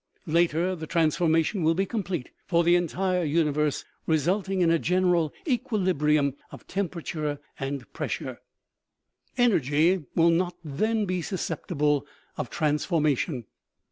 [0.25, 4.79] La ter, the transformation will be complete for the entire uni verse, resulting in a
[4.79, 8.39] general equilibrium of temperature and pressure."
[9.37, 12.03] Energy will not then be susceptible
[12.35, 13.45] of transformation.